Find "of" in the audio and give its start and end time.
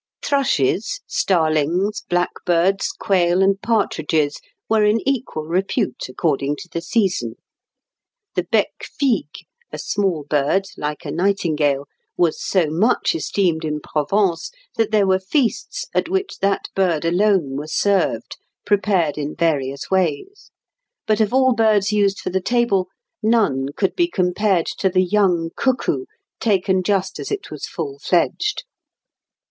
21.21-21.31